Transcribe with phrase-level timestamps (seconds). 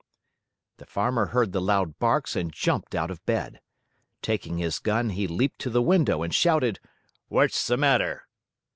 [0.77, 3.61] The Farmer heard the loud barks and jumped out of bed.
[4.23, 6.79] Taking his gun, he leaped to the window and shouted:
[7.27, 8.25] "What's the matter?"